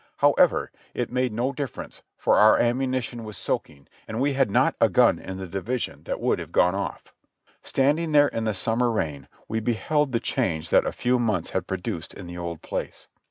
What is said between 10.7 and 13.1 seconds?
that a few months had produced in the old place.